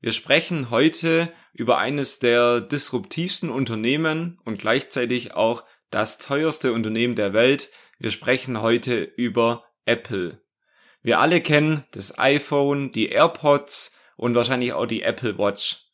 Wir 0.00 0.12
sprechen 0.12 0.70
heute 0.70 1.32
über 1.52 1.78
eines 1.78 2.20
der 2.20 2.60
disruptivsten 2.60 3.50
Unternehmen 3.50 4.38
und 4.44 4.58
gleichzeitig 4.58 5.34
auch 5.34 5.64
das 5.90 6.18
teuerste 6.18 6.72
Unternehmen 6.72 7.16
der 7.16 7.32
Welt. 7.32 7.70
Wir 7.98 8.12
sprechen 8.12 8.62
heute 8.62 9.02
über 9.02 9.64
Apple. 9.86 10.40
Wir 11.02 11.18
alle 11.18 11.40
kennen 11.40 11.84
das 11.90 12.16
iPhone, 12.18 12.92
die 12.92 13.08
AirPods 13.08 13.96
und 14.16 14.36
wahrscheinlich 14.36 14.72
auch 14.72 14.86
die 14.86 15.02
Apple 15.02 15.36
Watch. 15.36 15.84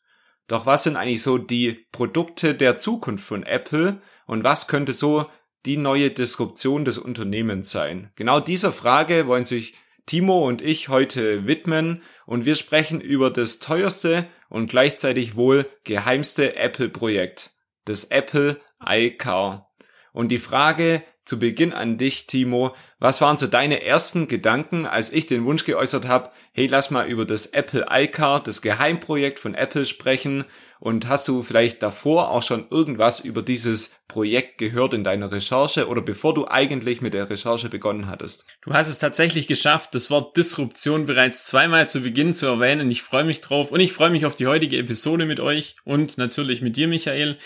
Doch 0.47 0.67
was 0.67 0.83
sind 0.83 0.97
eigentlich 0.97 1.23
so 1.23 1.39
die 1.39 1.87
Produkte 1.91 2.53
der 2.53 2.77
Zukunft 2.77 3.25
von 3.25 3.43
Apple 3.43 4.01
und 4.27 4.43
was 4.43 4.67
könnte 4.67 4.93
so 4.93 5.29
die 5.65 5.77
neue 5.77 6.11
Disruption 6.11 6.85
des 6.85 6.99
Unternehmens 6.99 7.71
sein? 7.71 8.11
Genau 8.15 8.39
dieser 8.39 8.71
Frage 8.71 9.25
wollen 9.25 9.45
sich 9.45 9.73
Timo 10.05 10.47
und 10.47 10.61
ich 10.61 10.89
heute 10.89 11.47
widmen 11.47 12.03
und 12.25 12.45
wir 12.45 12.55
sprechen 12.55 13.01
über 13.01 13.31
das 13.31 13.59
teuerste 13.59 14.27
und 14.49 14.69
gleichzeitig 14.69 15.35
wohl 15.35 15.67
geheimste 15.83 16.55
Apple-Projekt, 16.55 17.53
das 17.85 18.05
Apple 18.05 18.61
iCar. 18.85 19.71
Und 20.13 20.29
die 20.29 20.37
Frage 20.37 21.03
zu 21.25 21.39
Beginn 21.39 21.73
an 21.73 21.97
dich, 21.97 22.27
Timo, 22.27 22.75
was 22.99 23.19
waren 23.19 23.37
so 23.37 23.47
deine 23.47 23.83
ersten 23.83 24.27
Gedanken, 24.27 24.85
als 24.85 25.11
ich 25.11 25.25
den 25.25 25.45
Wunsch 25.45 25.65
geäußert 25.65 26.07
habe, 26.07 26.29
hey, 26.53 26.67
lass 26.67 26.91
mal 26.91 27.07
über 27.07 27.25
das 27.25 27.47
Apple 27.47 27.87
iCar, 27.89 28.41
das 28.41 28.61
Geheimprojekt 28.61 29.39
von 29.39 29.55
Apple 29.55 29.85
sprechen 29.85 30.45
und 30.79 31.07
hast 31.07 31.27
du 31.27 31.41
vielleicht 31.41 31.81
davor 31.81 32.29
auch 32.29 32.43
schon 32.43 32.67
irgendwas 32.69 33.19
über 33.19 33.41
dieses 33.41 33.95
Projekt 34.07 34.59
gehört 34.59 34.93
in 34.93 35.03
deiner 35.03 35.31
Recherche 35.31 35.87
oder 35.87 36.01
bevor 36.01 36.35
du 36.35 36.47
eigentlich 36.47 37.01
mit 37.01 37.15
der 37.15 37.29
Recherche 37.29 37.69
begonnen 37.69 38.07
hattest? 38.07 38.45
Du 38.61 38.71
hast 38.73 38.89
es 38.89 38.99
tatsächlich 38.99 39.47
geschafft, 39.47 39.95
das 39.95 40.11
Wort 40.11 40.37
Disruption 40.37 41.07
bereits 41.07 41.45
zweimal 41.45 41.89
zu 41.89 42.01
Beginn 42.01 42.35
zu 42.35 42.45
erwähnen. 42.45 42.91
Ich 42.91 43.01
freue 43.01 43.23
mich 43.23 43.41
drauf 43.41 43.71
und 43.71 43.79
ich 43.79 43.93
freue 43.93 44.11
mich 44.11 44.27
auf 44.27 44.35
die 44.35 44.47
heutige 44.47 44.77
Episode 44.77 45.25
mit 45.25 45.39
euch 45.39 45.75
und 45.85 46.19
natürlich 46.19 46.61
mit 46.61 46.75
dir, 46.75 46.87
Michael. 46.87 47.37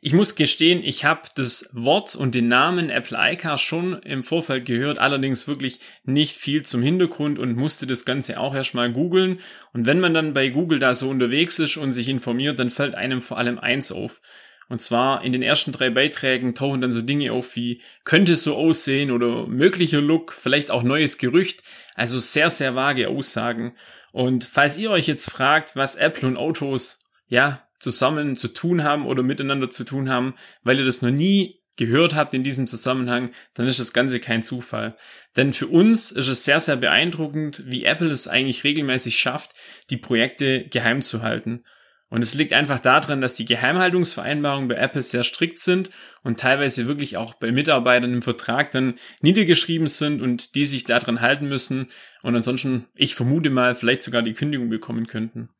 Ich 0.00 0.12
muss 0.12 0.36
gestehen, 0.36 0.82
ich 0.84 1.04
habe 1.04 1.22
das 1.34 1.70
Wort 1.72 2.14
und 2.14 2.34
den 2.34 2.46
Namen 2.46 2.88
Apple 2.88 3.18
iCar 3.32 3.58
schon 3.58 3.94
im 4.02 4.22
Vorfeld 4.22 4.64
gehört, 4.64 5.00
allerdings 5.00 5.48
wirklich 5.48 5.80
nicht 6.04 6.36
viel 6.36 6.62
zum 6.62 6.82
Hintergrund 6.82 7.40
und 7.40 7.56
musste 7.56 7.84
das 7.86 8.04
Ganze 8.04 8.38
auch 8.38 8.54
erstmal 8.54 8.92
googeln. 8.92 9.40
Und 9.72 9.86
wenn 9.86 9.98
man 9.98 10.14
dann 10.14 10.34
bei 10.34 10.50
Google 10.50 10.78
da 10.78 10.94
so 10.94 11.08
unterwegs 11.08 11.58
ist 11.58 11.76
und 11.76 11.90
sich 11.90 12.08
informiert, 12.08 12.60
dann 12.60 12.70
fällt 12.70 12.94
einem 12.94 13.22
vor 13.22 13.38
allem 13.38 13.58
eins 13.58 13.90
auf. 13.90 14.20
Und 14.68 14.80
zwar 14.80 15.24
in 15.24 15.32
den 15.32 15.42
ersten 15.42 15.72
drei 15.72 15.90
Beiträgen 15.90 16.54
tauchen 16.54 16.80
dann 16.80 16.92
so 16.92 17.02
Dinge 17.02 17.32
auf 17.32 17.56
wie 17.56 17.82
könnte 18.04 18.36
so 18.36 18.54
aussehen 18.54 19.10
oder 19.10 19.48
möglicher 19.48 20.00
Look, 20.00 20.32
vielleicht 20.32 20.70
auch 20.70 20.84
neues 20.84 21.18
Gerücht. 21.18 21.62
Also 21.96 22.20
sehr, 22.20 22.50
sehr 22.50 22.76
vage 22.76 23.08
Aussagen. 23.08 23.74
Und 24.12 24.44
falls 24.44 24.76
ihr 24.76 24.90
euch 24.90 25.08
jetzt 25.08 25.28
fragt, 25.28 25.74
was 25.74 25.96
Apple 25.96 26.28
und 26.28 26.36
Autos, 26.36 27.00
ja, 27.26 27.67
zusammen 27.78 28.36
zu 28.36 28.48
tun 28.48 28.84
haben 28.84 29.06
oder 29.06 29.22
miteinander 29.22 29.70
zu 29.70 29.84
tun 29.84 30.10
haben, 30.10 30.34
weil 30.62 30.78
ihr 30.78 30.84
das 30.84 31.02
noch 31.02 31.10
nie 31.10 31.58
gehört 31.76 32.14
habt 32.14 32.34
in 32.34 32.42
diesem 32.42 32.66
Zusammenhang, 32.66 33.30
dann 33.54 33.68
ist 33.68 33.78
das 33.78 33.92
Ganze 33.92 34.20
kein 34.20 34.42
Zufall. 34.42 34.96
Denn 35.36 35.52
für 35.52 35.68
uns 35.68 36.10
ist 36.10 36.28
es 36.28 36.44
sehr, 36.44 36.60
sehr 36.60 36.76
beeindruckend, 36.76 37.62
wie 37.66 37.84
Apple 37.84 38.10
es 38.10 38.28
eigentlich 38.28 38.64
regelmäßig 38.64 39.18
schafft, 39.18 39.52
die 39.88 39.96
Projekte 39.96 40.68
geheim 40.68 41.02
zu 41.02 41.22
halten. 41.22 41.64
Und 42.10 42.22
es 42.22 42.34
liegt 42.34 42.54
einfach 42.54 42.80
daran, 42.80 43.20
dass 43.20 43.34
die 43.34 43.44
Geheimhaltungsvereinbarungen 43.44 44.68
bei 44.68 44.76
Apple 44.76 45.02
sehr 45.02 45.24
strikt 45.24 45.58
sind 45.58 45.90
und 46.22 46.40
teilweise 46.40 46.86
wirklich 46.86 47.18
auch 47.18 47.34
bei 47.34 47.52
Mitarbeitern 47.52 48.14
im 48.14 48.22
Vertrag 48.22 48.70
dann 48.70 48.94
niedergeschrieben 49.20 49.88
sind 49.88 50.22
und 50.22 50.54
die 50.54 50.64
sich 50.64 50.84
daran 50.84 51.20
halten 51.20 51.48
müssen 51.48 51.88
und 52.22 52.34
ansonsten, 52.34 52.86
ich 52.94 53.14
vermute 53.14 53.50
mal, 53.50 53.74
vielleicht 53.74 54.02
sogar 54.02 54.22
die 54.22 54.32
Kündigung 54.32 54.70
bekommen 54.70 55.06
könnten. 55.06 55.50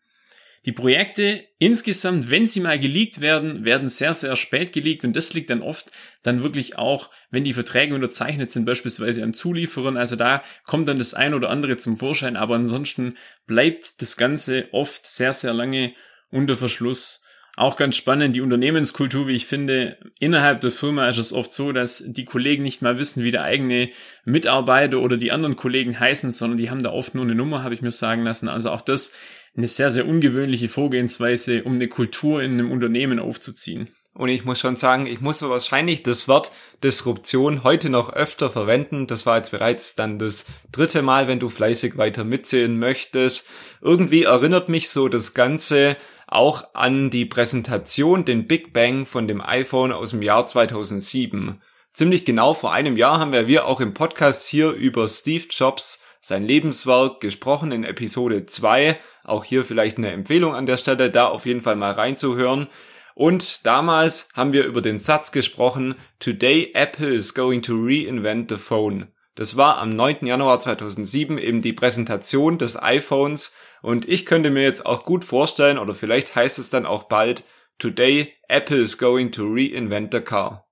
Die 0.65 0.73
Projekte 0.73 1.45
insgesamt, 1.59 2.31
wenn 2.31 2.47
sie 2.47 2.61
mal 2.61 2.79
geleakt 2.79 3.21
werden, 3.21 3.65
werden 3.65 3.89
sehr, 3.89 4.15
sehr 4.15 4.37
spät 4.37 4.73
geleakt 4.73 5.05
und 5.05 5.15
das 5.15 5.33
liegt 5.33 5.51
dann 5.51 5.63
oft 5.63 5.91
dann 6.23 6.43
wirklich 6.43 6.77
auch, 6.77 7.11
wenn 7.31 7.45
die 7.45 7.55
Verträge 7.55 7.95
unterzeichnet 7.95 8.51
sind, 8.51 8.65
beispielsweise 8.65 9.23
an 9.23 9.35
Zulieferern. 9.35 9.97
Also 9.97 10.17
da 10.17 10.43
kommt 10.65 10.89
dann 10.89 10.99
das 10.99 11.15
ein 11.15 11.35
oder 11.35 11.51
andere 11.51 11.77
zum 11.77 11.97
Vorschein, 11.97 12.37
aber 12.37 12.57
ansonsten 12.57 13.17
bleibt 13.47 14.03
das 14.03 14.17
Ganze 14.17 14.69
oft 14.73 15.07
sehr, 15.07 15.33
sehr 15.33 15.55
lange 15.55 15.95
unter 16.31 16.57
Verschluss. 16.57 17.23
Auch 17.59 17.75
ganz 17.75 17.97
spannend, 17.97 18.37
die 18.37 18.41
Unternehmenskultur, 18.41 19.27
wie 19.27 19.35
ich 19.35 19.47
finde, 19.47 19.97
innerhalb 20.21 20.61
der 20.61 20.71
Firma 20.71 21.09
ist 21.09 21.19
es 21.19 21.33
oft 21.33 21.53
so, 21.53 21.73
dass 21.73 22.05
die 22.07 22.25
Kollegen 22.25 22.63
nicht 22.63 22.83
mal 22.83 23.01
wissen, 23.01 23.25
wie 23.25 23.33
der 23.33 23.43
eigene 23.43 23.91
Mitarbeiter 24.25 25.01
oder 25.01 25.17
die 25.17 25.33
anderen 25.33 25.57
Kollegen 25.57 25.99
heißen, 25.99 26.31
sondern 26.31 26.59
die 26.59 26.71
haben 26.71 26.85
da 26.85 26.93
oft 26.93 27.17
nur 27.17 27.25
eine 27.25 27.35
Nummer, 27.35 27.65
habe 27.65 27.75
ich 27.75 27.83
mir 27.83 27.91
sagen 27.91 28.23
lassen. 28.23 28.49
Also 28.49 28.71
auch 28.71 28.81
das 28.81 29.11
eine 29.57 29.67
sehr, 29.67 29.91
sehr 29.91 30.07
ungewöhnliche 30.07 30.69
Vorgehensweise, 30.69 31.65
um 31.65 31.75
eine 31.75 31.89
Kultur 31.89 32.41
in 32.45 32.53
einem 32.53 32.71
Unternehmen 32.71 33.19
aufzuziehen. 33.19 33.89
Und 34.15 34.29
ich 34.29 34.45
muss 34.45 34.61
schon 34.61 34.77
sagen, 34.77 35.07
ich 35.07 35.21
muss 35.21 35.43
wahrscheinlich 35.43 36.05
das 36.05 36.29
Wort 36.29 36.53
Disruption 36.85 37.65
heute 37.65 37.91
noch 37.91 38.13
öfter 38.13 38.51
verwenden. 38.51 39.09
Das 39.09 39.27
war 39.27 39.37
jetzt 39.37 39.51
bereits 39.51 39.97
dann 39.97 40.21
das 40.21 40.45
dritte 40.71 41.03
Mal, 41.03 41.27
wenn 41.27 41.41
du 41.41 41.49
fleißig 41.49 41.97
weiter 41.99 42.23
mitzählen 42.23 42.79
möchtest. 42.79 43.47
Irgendwie 43.81 44.25
erinnert 44.25 44.69
mich 44.69 44.91
so 44.91 45.09
das 45.09 45.35
Ganze 45.35 45.97
auch 46.29 46.75
an 46.75 47.11
die 47.11 47.25
Präsentation, 47.25 48.25
den 48.25 48.47
Big 48.47 48.73
Bang 48.73 49.07
von 49.07 49.27
dem 49.27 49.41
iPhone 49.41 49.93
aus 49.93 50.11
dem 50.11 50.23
Jahr 50.23 50.47
2007. 50.47 51.61
Ziemlich 51.95 52.25
genau 52.25 52.55
vor 52.55 52.73
einem 52.73 52.97
Jahr 52.97 53.19
haben 53.19 53.33
wir 53.33 53.67
auch 53.67 53.81
im 53.81 53.95
Podcast 53.95 54.47
hier 54.47 54.71
über 54.71 55.09
Steve 55.09 55.47
Jobs 55.51 56.03
sein 56.21 56.45
Lebenswerk 56.45 57.21
gesprochen 57.21 57.73
in 57.73 57.85
Episode 57.85 58.45
2. 58.45 58.99
Auch 59.25 59.45
hier 59.45 59.65
vielleicht 59.65 59.97
eine 59.97 60.13
Empfehlung 60.13 60.55
an 60.55 60.67
der 60.67 60.77
Stelle, 60.77 61.11
da 61.11 61.27
auf 61.29 61.47
jeden 61.47 61.63
Fall 61.63 61.77
mal 61.77 61.93
reinzuhören. 61.93 62.69
Und 63.15 63.67
damals 63.67 64.29
haben 64.35 64.53
wir 64.53 64.65
über 64.65 64.83
den 64.83 64.99
Satz 64.99 65.33
gesprochen, 65.33 65.95
Today 66.21 66.71
Apple 66.75 67.15
is 67.15 67.35
going 67.35 67.63
to 67.63 67.75
reinvent 67.75 68.51
the 68.51 68.57
phone. 68.57 69.09
Das 69.35 69.57
war 69.57 69.79
am 69.79 69.91
9. 69.91 70.27
Januar 70.27 70.61
2007 70.61 71.39
eben 71.39 71.63
die 71.63 71.73
Präsentation 71.73 72.59
des 72.59 72.81
iPhones 72.81 73.53
und 73.83 74.09
ich 74.09 74.27
könnte 74.27 74.51
mir 74.51 74.63
jetzt 74.63 74.85
auch 74.87 75.05
gut 75.05 75.25
vorstellen, 75.25 75.79
oder 75.79 75.95
vielleicht 75.95 76.35
heißt 76.35 76.59
es 76.59 76.71
dann 76.71 76.87
auch 76.87 77.05
bald, 77.05 77.45
Today 77.79 78.35
Apple 78.49 78.79
is 78.79 78.99
going 78.99 79.31
to 79.33 79.45
reinvent 79.45 80.13
the 80.13 80.21
car. 80.21 80.69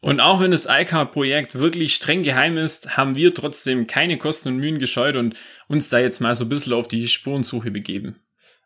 Und 0.00 0.20
auch 0.20 0.40
wenn 0.40 0.50
das 0.50 0.66
iCar-Projekt 0.66 1.58
wirklich 1.58 1.94
streng 1.94 2.22
geheim 2.22 2.56
ist, 2.56 2.96
haben 2.96 3.14
wir 3.14 3.34
trotzdem 3.34 3.86
keine 3.86 4.16
Kosten 4.16 4.48
und 4.48 4.56
Mühen 4.56 4.78
gescheut 4.78 5.16
und 5.16 5.34
uns 5.68 5.90
da 5.90 5.98
jetzt 5.98 6.20
mal 6.20 6.34
so 6.34 6.44
ein 6.44 6.48
bisschen 6.48 6.72
auf 6.72 6.88
die 6.88 7.06
Spurensuche 7.06 7.70
begeben. 7.70 8.16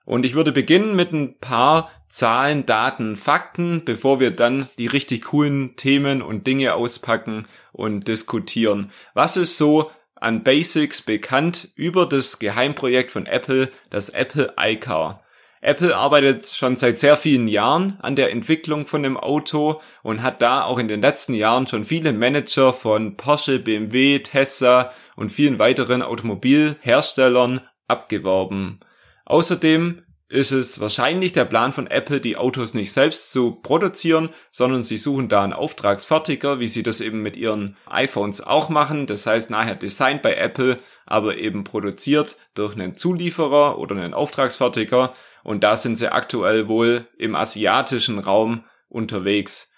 Und 0.04 0.24
ich 0.24 0.34
würde 0.34 0.52
beginnen 0.52 0.94
mit 0.94 1.12
ein 1.12 1.38
paar 1.38 1.90
Zahlen, 2.08 2.66
Daten, 2.66 3.16
Fakten, 3.16 3.84
bevor 3.84 4.20
wir 4.20 4.30
dann 4.30 4.68
die 4.78 4.86
richtig 4.86 5.22
coolen 5.22 5.76
Themen 5.76 6.22
und 6.22 6.46
Dinge 6.46 6.74
auspacken 6.74 7.46
und 7.72 8.06
diskutieren. 8.06 8.92
Was 9.14 9.36
ist 9.36 9.56
so 9.56 9.90
an 10.24 10.42
Basics 10.42 11.02
bekannt 11.02 11.68
über 11.76 12.06
das 12.06 12.38
Geheimprojekt 12.38 13.10
von 13.10 13.26
Apple, 13.26 13.70
das 13.90 14.08
Apple 14.08 14.54
iCar? 14.58 15.22
Apple 15.60 15.96
arbeitet 15.96 16.46
schon 16.46 16.76
seit 16.76 16.98
sehr 16.98 17.16
vielen 17.16 17.48
Jahren 17.48 17.98
an 18.00 18.16
der 18.16 18.32
Entwicklung 18.32 18.86
von 18.86 19.02
dem 19.02 19.16
Auto 19.16 19.80
und 20.02 20.22
hat 20.22 20.42
da 20.42 20.64
auch 20.64 20.78
in 20.78 20.88
den 20.88 21.00
letzten 21.00 21.32
Jahren 21.32 21.66
schon 21.66 21.84
viele 21.84 22.12
Manager 22.12 22.72
von 22.74 23.16
Porsche, 23.16 23.58
BMW, 23.58 24.18
Tesla 24.18 24.92
und 25.16 25.32
vielen 25.32 25.58
weiteren 25.58 26.02
Automobilherstellern 26.02 27.60
abgeworben. 27.86 28.80
Außerdem 29.24 30.02
ist 30.34 30.50
es 30.50 30.80
wahrscheinlich 30.80 31.32
der 31.32 31.44
Plan 31.44 31.72
von 31.72 31.86
Apple, 31.86 32.20
die 32.20 32.36
Autos 32.36 32.74
nicht 32.74 32.92
selbst 32.92 33.30
zu 33.30 33.52
produzieren, 33.52 34.30
sondern 34.50 34.82
sie 34.82 34.96
suchen 34.96 35.28
da 35.28 35.44
einen 35.44 35.52
Auftragsfertiger, 35.52 36.58
wie 36.58 36.66
sie 36.66 36.82
das 36.82 37.00
eben 37.00 37.22
mit 37.22 37.36
ihren 37.36 37.76
iPhones 37.88 38.40
auch 38.40 38.68
machen. 38.68 39.06
Das 39.06 39.26
heißt 39.26 39.50
nachher 39.50 39.76
Design 39.76 40.20
bei 40.20 40.34
Apple, 40.34 40.80
aber 41.06 41.36
eben 41.36 41.62
produziert 41.62 42.36
durch 42.54 42.74
einen 42.74 42.96
Zulieferer 42.96 43.78
oder 43.78 43.94
einen 43.94 44.12
Auftragsfertiger. 44.12 45.14
Und 45.44 45.62
da 45.62 45.76
sind 45.76 45.94
sie 45.94 46.10
aktuell 46.10 46.66
wohl 46.66 47.06
im 47.16 47.36
asiatischen 47.36 48.18
Raum 48.18 48.64
unterwegs. 48.88 49.72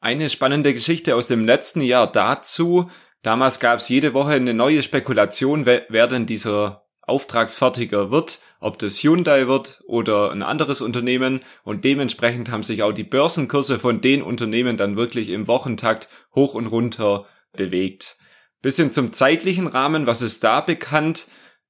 Eine 0.00 0.28
spannende 0.28 0.74
Geschichte 0.74 1.16
aus 1.16 1.26
dem 1.26 1.46
letzten 1.46 1.80
Jahr 1.80 2.12
dazu. 2.12 2.90
Damals 3.22 3.60
gab 3.60 3.78
es 3.78 3.88
jede 3.88 4.12
Woche 4.12 4.32
eine 4.32 4.52
neue 4.52 4.82
Spekulation, 4.82 5.64
wer 5.64 6.06
denn 6.06 6.26
dieser 6.26 6.81
Auftragsfertiger 7.02 8.10
wird, 8.10 8.40
ob 8.60 8.78
das 8.78 9.02
Hyundai 9.02 9.48
wird 9.48 9.82
oder 9.86 10.30
ein 10.30 10.42
anderes 10.42 10.80
Unternehmen 10.80 11.40
und 11.64 11.84
dementsprechend 11.84 12.50
haben 12.50 12.62
sich 12.62 12.82
auch 12.82 12.92
die 12.92 13.04
Börsenkurse 13.04 13.78
von 13.78 14.00
den 14.00 14.22
Unternehmen 14.22 14.76
dann 14.76 14.96
wirklich 14.96 15.28
im 15.28 15.48
Wochentakt 15.48 16.08
hoch 16.34 16.54
und 16.54 16.68
runter 16.68 17.26
bewegt. 17.52 18.16
Bisschen 18.62 18.92
zum 18.92 19.12
zeitlichen 19.12 19.66
Rahmen, 19.66 20.06
was 20.06 20.22
ist 20.22 20.44
da 20.44 20.60
bekannt? 20.60 21.26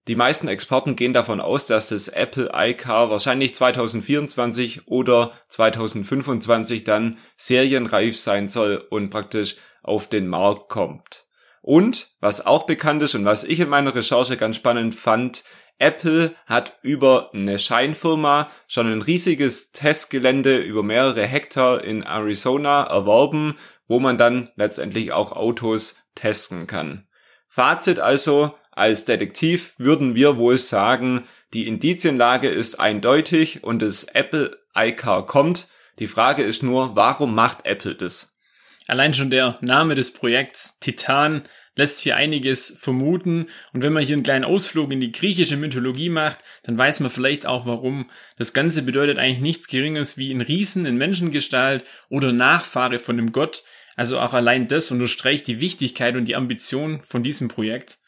Die 0.09 0.17
meisten 0.17 0.49
Experten 0.49 0.97
gehen 0.97 1.13
davon 1.13 1.41
aus, 1.41 1.67
dass 1.67 1.89
das 1.89 2.09
Apple 2.09 2.51
iCar 2.53 3.09
wahrscheinlich 3.09 3.55
2024 3.55 4.89
oder 4.89 5.33
2025 5.49 6.85
dann 6.85 7.19
serienreif 7.37 8.19
sein 8.19 8.49
soll 8.49 8.85
und 8.91 9.11
praktisch 9.11 9.57
auf 9.83 10.09
den 10.09 10.27
Markt 10.27 10.69
kommt. 10.69 11.27
Und 11.63 12.11
was 12.21 12.45
auch 12.45 12.67
bekannt 12.67 13.03
ist 13.03 13.15
und 13.15 13.25
was 13.25 13.45
ich 13.45 13.61
in 13.61 13.69
meiner 13.69 13.95
Recherche 13.95 14.37
ganz 14.37 14.57
spannend 14.57 14.95
fand, 14.97 15.45
Apple 15.79 16.35
hat 16.47 16.79
über 16.83 17.31
eine 17.33 17.59
Scheinfirma 17.59 18.51
schon 18.67 18.91
ein 18.91 19.03
riesiges 19.03 19.73
Testgelände 19.73 20.59
über 20.59 20.83
mehrere 20.83 21.25
Hektar 21.25 21.83
in 21.83 22.03
Arizona 22.03 22.85
erworben, 22.85 23.57
wo 23.87 24.01
man 24.01 24.19
dann 24.19 24.51
letztendlich 24.57 25.13
auch 25.13 25.33
Autos 25.33 25.97
testen 26.15 26.67
kann. 26.67 27.07
Fazit 27.49 27.99
also, 27.99 28.55
als 28.71 29.05
Detektiv 29.05 29.75
würden 29.77 30.15
wir 30.15 30.39
wohl 30.39 30.59
sagen, 30.59 31.25
die 31.53 31.67
Indizienlage 31.67 32.49
ist 32.49 32.81
eindeutig 32.81 33.63
und 33.63 33.83
das 33.83 34.05
Apple 34.05 34.59
iCar 34.75 35.27
kommt. 35.27 35.69
Die 35.99 36.07
Frage 36.07 36.43
ist 36.43 36.63
nur, 36.63 36.97
warum 36.97 37.35
macht 37.35 37.67
Apple 37.67 37.95
das? 37.95 38.32
Allein 38.89 39.15
schon 39.15 39.31
der 39.31 39.59
Name 39.61 39.95
des 39.95 40.13
Projekts 40.13 40.79
Titan 40.81 41.43
lässt 41.75 42.01
hier 42.01 42.17
einiges 42.17 42.77
vermuten. 42.79 43.47
Und 43.73 43.83
wenn 43.83 43.93
man 43.93 44.05
hier 44.05 44.17
einen 44.17 44.25
kleinen 44.25 44.45
Ausflug 44.45 44.93
in 44.93 45.01
die 45.01 45.13
griechische 45.13 45.57
Mythologie 45.57 46.11
macht, 46.11 46.39
dann 46.65 46.77
weiß 46.77 47.01
man 47.01 47.11
vielleicht 47.11 47.47
auch 47.47 47.67
warum. 47.67 48.11
Das 48.37 48.53
Ganze 48.53 48.83
bedeutet 48.83 49.19
eigentlich 49.19 49.41
nichts 49.41 49.69
Geringes 49.69 50.19
wie 50.19 50.33
ein 50.33 50.41
Riesen 50.41 50.85
in 50.85 50.97
Menschengestalt 50.97 51.85
oder 52.09 52.33
Nachfahre 52.33 52.99
von 52.99 53.17
dem 53.17 53.33
Gott. 53.33 53.65
Also 53.97 54.19
auch 54.21 54.35
allein 54.35 54.69
das 54.69 54.91
unterstreicht 54.91 55.47
die 55.47 55.61
Wichtigkeit 55.61 56.17
und 56.17 56.27
die 56.27 56.37
Ambition 56.37 57.03
von 57.07 57.23
diesem 57.23 57.49
Projekt. 57.49 57.99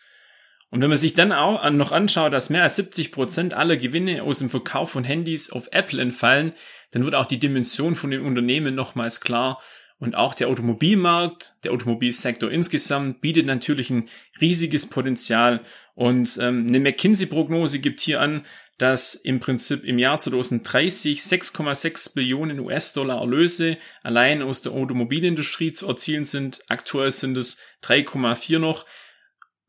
Und 0.71 0.81
wenn 0.81 0.89
man 0.89 0.99
sich 0.99 1.15
dann 1.15 1.31
auch 1.31 1.71
noch 1.71 1.93
anschaut, 1.93 2.33
dass 2.33 2.51
mehr 2.51 2.65
als 2.65 2.77
70 2.77 3.13
Prozent 3.13 3.55
aller 3.55 3.77
Gewinne 3.77 4.25
aus 4.25 4.41
dem 4.41 4.51
Verkauf 4.51 4.91
von 4.91 5.05
Handys 5.05 5.51
auf 5.51 5.69
Apple 5.71 6.03
entfallen, 6.03 6.53
dann 6.91 7.05
wird 7.05 7.15
auch 7.15 7.27
die 7.27 7.39
Dimension 7.39 7.95
von 7.95 8.11
den 8.11 8.23
Unternehmen 8.23 8.75
nochmals 8.75 9.21
klar. 9.21 9.63
Und 10.05 10.17
auch 10.17 10.35
der 10.35 10.49
Automobilmarkt, 10.49 11.55
der 11.65 11.73
Automobilsektor 11.73 12.51
insgesamt 12.51 13.23
bietet 13.23 13.47
natürlich 13.47 13.89
ein 13.89 14.11
riesiges 14.39 14.85
Potenzial. 14.85 15.63
Und 15.95 16.39
ähm, 16.43 16.67
eine 16.69 16.79
McKinsey-Prognose 16.79 17.79
gibt 17.79 18.01
hier 18.01 18.21
an, 18.21 18.45
dass 18.77 19.15
im 19.15 19.41
Prinzip 19.41 19.83
im 19.83 19.99
Jahr 19.99 20.19
2030 20.19 21.21
6,6 21.21 22.13
Billionen 22.15 22.61
US-Dollar 22.61 23.23
Erlöse 23.23 23.79
allein 24.03 24.43
aus 24.43 24.61
der 24.61 24.73
Automobilindustrie 24.73 25.73
zu 25.73 25.87
erzielen 25.87 26.27
sind. 26.27 26.61
Aktuell 26.69 27.11
sind 27.11 27.39
es 27.39 27.57
3,4 27.83 28.59
noch 28.59 28.85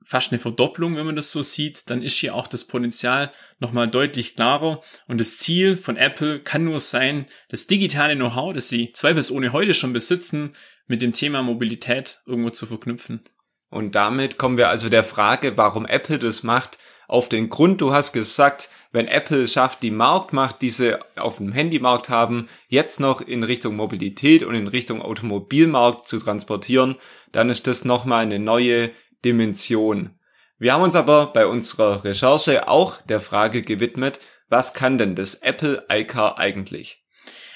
fast 0.06 0.31
eine 0.31 0.40
Verdopplung, 0.40 0.96
wenn 0.96 1.06
man 1.06 1.16
das 1.16 1.31
so 1.31 1.44
sieht, 1.44 1.90
dann 1.90 2.02
ist 2.02 2.18
hier 2.18 2.36
auch 2.36 2.48
das 2.48 2.63
Potenzial 2.63 3.31
nochmal 3.60 3.88
deutlich 3.88 4.36
klarer. 4.36 4.81
Und 5.07 5.19
das 5.19 5.38
Ziel 5.38 5.75
von 5.78 5.98
Apple 5.98 6.40
kann 6.40 6.63
nur 6.63 6.80
sein, 6.80 7.25
das 7.50 7.68
digitale 7.68 8.16
Know-how, 8.16 8.54
das 8.54 8.69
sie 8.69 8.94
zweifelsohne 8.94 9.52
heute 9.52 9.74
schon 9.74 9.94
besitzen, 9.94 10.54
mit 10.88 11.02
dem 11.02 11.13
Thema 11.13 11.42
Mobilität 11.42 12.22
irgendwo 12.25 12.52
zu 12.52 12.68
verknüpfen. 12.68 13.22
Und 13.69 13.96
damit 13.96 14.38
kommen 14.38 14.57
wir 14.57 14.69
also 14.69 14.90
der 14.90 15.04
Frage, 15.04 15.57
warum 15.57 15.86
Apple 15.86 16.19
das 16.19 16.44
macht, 16.44 16.78
auf 17.07 17.30
den 17.30 17.50
Grund. 17.50 17.81
Du 17.81 17.94
hast 17.94 18.13
gesagt, 18.13 18.69
wenn 18.92 19.07
Apple 19.07 19.48
schafft, 19.48 19.84
die 19.84 19.92
Marktmacht, 19.92 20.62
die 20.62 20.69
sie 20.69 20.98
auf 21.18 21.38
dem 21.38 21.52
Handymarkt 21.52 22.10
haben, 22.10 22.48
jetzt 22.68 23.00
noch 23.00 23.22
in 23.22 23.44
Richtung 23.44 23.75
Mobilität 23.75 24.44
und 24.44 24.56
in 24.56 24.68
Richtung 24.68 25.02
Automobilmarkt 25.02 26.07
zu 26.07 26.19
transportieren, 26.19 26.96
dann 27.31 27.50
ist 27.50 27.68
das 27.68 27.86
nochmal 27.86 28.24
eine 28.24 28.40
neue 28.40 28.92
Dimension. 29.23 30.12
Wir 30.57 30.73
haben 30.73 30.83
uns 30.83 30.95
aber 30.95 31.27
bei 31.33 31.47
unserer 31.47 32.03
Recherche 32.03 32.67
auch 32.67 33.01
der 33.01 33.19
Frage 33.19 33.62
gewidmet, 33.62 34.19
was 34.50 34.73
kann 34.73 34.97
denn 34.97 35.15
das 35.15 35.35
Apple 35.35 35.85
iCar 35.89 36.38
eigentlich? 36.39 37.03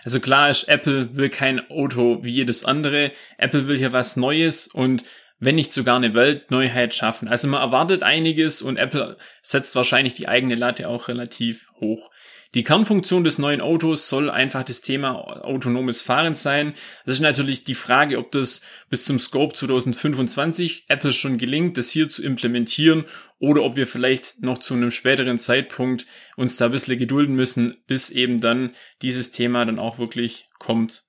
Also 0.04 0.20
klar 0.20 0.50
ist, 0.50 0.68
Apple 0.68 1.16
will 1.16 1.30
kein 1.30 1.70
Auto 1.70 2.24
wie 2.24 2.32
jedes 2.32 2.66
andere. 2.66 3.12
Apple 3.38 3.68
will 3.68 3.78
hier 3.78 3.94
was 3.94 4.16
Neues 4.16 4.68
und 4.68 5.04
wenn 5.40 5.56
nicht 5.56 5.72
sogar 5.72 5.96
eine 5.96 6.14
Weltneuheit 6.14 6.94
schaffen. 6.94 7.28
Also 7.28 7.48
man 7.48 7.62
erwartet 7.62 8.04
einiges 8.04 8.62
und 8.62 8.78
Apple 8.78 9.18
setzt 9.42 9.76
wahrscheinlich 9.76 10.14
die 10.14 10.28
eigene 10.28 10.56
Latte 10.56 10.90
auch 10.90 11.08
relativ 11.08 11.72
hoch. 11.80 12.10
Die 12.56 12.64
Kernfunktion 12.64 13.24
des 13.24 13.38
neuen 13.38 13.62
Autos 13.62 14.10
soll 14.10 14.32
einfach 14.32 14.64
das 14.64 14.82
Thema 14.82 15.12
autonomes 15.46 16.02
Fahren 16.02 16.34
sein. 16.34 16.74
Das 17.06 17.16
ist 17.16 17.22
natürlich 17.22 17.64
die 17.64 17.76
Frage, 17.76 18.18
ob 18.18 18.32
das 18.32 18.62
bis 18.90 19.06
zum 19.06 19.20
Scope 19.20 19.54
2025 19.54 20.86
Apple 20.88 21.14
schon 21.14 21.38
gelingt, 21.38 21.78
das 21.78 21.92
hier 21.92 22.10
zu 22.10 22.24
implementieren 22.24 23.06
oder 23.38 23.62
ob 23.62 23.76
wir 23.76 23.86
vielleicht 23.86 24.42
noch 24.42 24.58
zu 24.58 24.74
einem 24.74 24.90
späteren 24.90 25.38
Zeitpunkt 25.38 26.08
uns 26.38 26.58
da 26.58 26.66
ein 26.66 26.72
bisschen 26.72 26.98
gedulden 26.98 27.36
müssen, 27.36 27.78
bis 27.86 28.10
eben 28.10 28.42
dann 28.42 28.76
dieses 29.04 29.32
Thema 29.32 29.64
dann 29.66 29.78
auch 29.78 30.00
wirklich 30.00 30.48
kommt. 30.58 31.04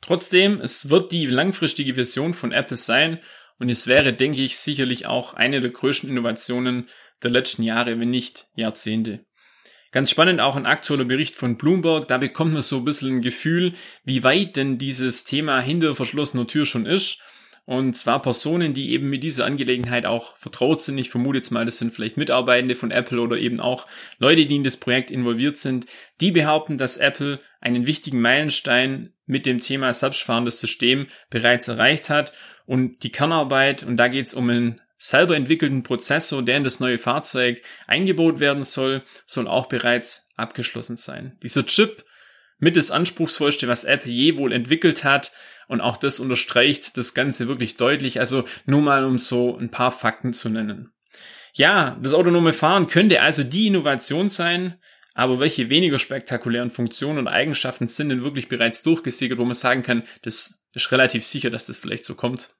Trotzdem, 0.00 0.62
es 0.62 0.88
wird 0.88 1.12
die 1.12 1.26
langfristige 1.26 1.94
Version 1.94 2.32
von 2.32 2.52
Apple 2.52 2.78
sein 2.78 3.20
und 3.58 3.68
es 3.68 3.86
wäre, 3.86 4.14
denke 4.14 4.40
ich, 4.40 4.56
sicherlich 4.56 5.04
auch 5.04 5.34
eine 5.34 5.60
der 5.60 5.70
größten 5.70 6.08
Innovationen 6.08 6.88
der 7.22 7.30
letzten 7.30 7.62
Jahre, 7.62 8.00
wenn 8.00 8.10
nicht 8.10 8.46
Jahrzehnte. 8.56 9.26
Ganz 9.94 10.10
spannend 10.10 10.40
auch 10.40 10.56
ein 10.56 10.66
aktueller 10.66 11.04
Bericht 11.04 11.36
von 11.36 11.56
Bloomberg, 11.56 12.08
da 12.08 12.18
bekommt 12.18 12.52
man 12.52 12.62
so 12.62 12.78
ein 12.78 12.84
bisschen 12.84 13.18
ein 13.18 13.22
Gefühl, 13.22 13.74
wie 14.04 14.24
weit 14.24 14.56
denn 14.56 14.76
dieses 14.76 15.22
Thema 15.22 15.60
hinter 15.60 15.94
verschlossener 15.94 16.48
Tür 16.48 16.66
schon 16.66 16.84
ist. 16.84 17.20
Und 17.64 17.96
zwar 17.96 18.20
Personen, 18.20 18.74
die 18.74 18.90
eben 18.90 19.08
mit 19.08 19.22
dieser 19.22 19.44
Angelegenheit 19.44 20.04
auch 20.04 20.36
vertraut 20.36 20.80
sind. 20.80 20.98
Ich 20.98 21.10
vermute 21.10 21.38
jetzt 21.38 21.52
mal, 21.52 21.64
das 21.64 21.78
sind 21.78 21.94
vielleicht 21.94 22.16
Mitarbeitende 22.16 22.74
von 22.74 22.90
Apple 22.90 23.20
oder 23.20 23.38
eben 23.38 23.60
auch 23.60 23.86
Leute, 24.18 24.46
die 24.46 24.56
in 24.56 24.64
das 24.64 24.78
Projekt 24.78 25.12
involviert 25.12 25.58
sind. 25.58 25.86
Die 26.20 26.32
behaupten, 26.32 26.76
dass 26.76 26.96
Apple 26.96 27.38
einen 27.60 27.86
wichtigen 27.86 28.20
Meilenstein 28.20 29.12
mit 29.26 29.46
dem 29.46 29.60
Thema 29.60 29.94
selbstfahrendes 29.94 30.58
System 30.58 31.06
bereits 31.30 31.68
erreicht 31.68 32.10
hat. 32.10 32.32
Und 32.66 33.04
die 33.04 33.12
Kernarbeit, 33.12 33.84
und 33.84 33.96
da 33.96 34.08
geht 34.08 34.26
es 34.26 34.34
um 34.34 34.50
ein 34.50 34.80
selber 34.96 35.36
entwickelten 35.36 35.82
Prozessor, 35.82 36.42
der 36.42 36.56
in 36.56 36.64
das 36.64 36.80
neue 36.80 36.98
Fahrzeug 36.98 37.62
eingebaut 37.86 38.40
werden 38.40 38.64
soll, 38.64 39.02
soll 39.26 39.48
auch 39.48 39.66
bereits 39.66 40.28
abgeschlossen 40.36 40.96
sein. 40.96 41.38
Dieser 41.42 41.66
Chip 41.66 42.04
mit 42.58 42.76
das 42.76 42.90
anspruchsvollste, 42.90 43.68
was 43.68 43.84
Apple 43.84 44.10
je 44.10 44.36
wohl 44.36 44.52
entwickelt 44.52 45.04
hat. 45.04 45.32
Und 45.66 45.80
auch 45.80 45.96
das 45.96 46.20
unterstreicht 46.20 46.96
das 46.96 47.14
Ganze 47.14 47.48
wirklich 47.48 47.76
deutlich. 47.76 48.20
Also 48.20 48.44
nur 48.66 48.82
mal, 48.82 49.04
um 49.04 49.18
so 49.18 49.56
ein 49.56 49.70
paar 49.70 49.90
Fakten 49.90 50.32
zu 50.32 50.48
nennen. 50.48 50.92
Ja, 51.52 51.98
das 52.02 52.14
autonome 52.14 52.52
Fahren 52.52 52.88
könnte 52.88 53.22
also 53.22 53.44
die 53.44 53.68
Innovation 53.68 54.28
sein, 54.28 54.80
aber 55.14 55.38
welche 55.38 55.70
weniger 55.70 56.00
spektakulären 56.00 56.72
Funktionen 56.72 57.20
und 57.20 57.28
Eigenschaften 57.28 57.86
sind 57.86 58.08
denn 58.08 58.24
wirklich 58.24 58.48
bereits 58.48 58.82
durchgesickert, 58.82 59.38
wo 59.38 59.44
man 59.44 59.54
sagen 59.54 59.82
kann, 59.82 60.02
das 60.22 60.64
ist 60.74 60.90
relativ 60.90 61.24
sicher, 61.24 61.50
dass 61.50 61.66
das 61.66 61.78
vielleicht 61.78 62.04
so 62.04 62.16
kommt? 62.16 62.56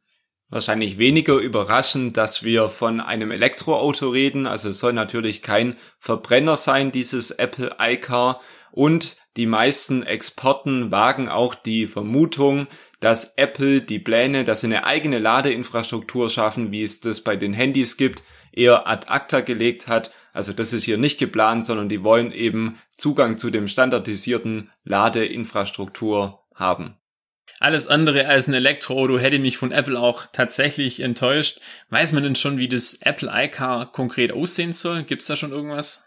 Wahrscheinlich 0.50 0.98
weniger 0.98 1.38
überraschend, 1.38 2.16
dass 2.16 2.42
wir 2.42 2.68
von 2.68 3.00
einem 3.00 3.30
Elektroauto 3.30 4.08
reden. 4.08 4.46
Also 4.46 4.68
es 4.68 4.78
soll 4.78 4.92
natürlich 4.92 5.42
kein 5.42 5.76
Verbrenner 5.98 6.56
sein, 6.56 6.92
dieses 6.92 7.30
Apple 7.30 7.76
iCar. 7.80 8.40
Und 8.70 9.16
die 9.36 9.46
meisten 9.46 10.02
Experten 10.02 10.90
wagen 10.90 11.28
auch 11.28 11.54
die 11.54 11.86
Vermutung, 11.86 12.66
dass 13.00 13.34
Apple 13.36 13.82
die 13.82 13.98
Pläne, 13.98 14.44
dass 14.44 14.62
sie 14.62 14.68
eine 14.68 14.84
eigene 14.84 15.18
Ladeinfrastruktur 15.18 16.30
schaffen, 16.30 16.72
wie 16.72 16.82
es 16.82 17.00
das 17.00 17.20
bei 17.20 17.36
den 17.36 17.52
Handys 17.52 17.96
gibt, 17.96 18.22
eher 18.52 18.86
ad 18.86 19.08
acta 19.08 19.40
gelegt 19.40 19.88
hat. 19.88 20.10
Also 20.32 20.52
das 20.52 20.72
ist 20.72 20.84
hier 20.84 20.98
nicht 20.98 21.18
geplant, 21.18 21.66
sondern 21.66 21.88
die 21.88 22.02
wollen 22.02 22.32
eben 22.32 22.78
Zugang 22.96 23.38
zu 23.38 23.50
dem 23.50 23.68
standardisierten 23.68 24.70
Ladeinfrastruktur 24.84 26.40
haben. 26.54 26.96
Alles 27.60 27.86
andere 27.86 28.26
als 28.26 28.48
ein 28.48 28.54
Elektroauto 28.54 29.18
hätte 29.18 29.38
mich 29.38 29.58
von 29.58 29.72
Apple 29.72 29.98
auch 29.98 30.26
tatsächlich 30.32 31.00
enttäuscht. 31.00 31.60
Weiß 31.90 32.12
man 32.12 32.22
denn 32.22 32.36
schon, 32.36 32.58
wie 32.58 32.68
das 32.68 32.94
Apple 33.00 33.30
iCar 33.32 33.90
konkret 33.92 34.32
aussehen 34.32 34.72
soll? 34.72 35.04
Gibt's 35.04 35.26
da 35.26 35.36
schon 35.36 35.52
irgendwas? 35.52 36.04